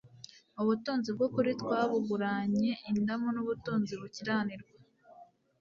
[0.61, 4.73] ubutunzi bw'ukuri twabuguranye indamu n' ubutunzi bukiranirwa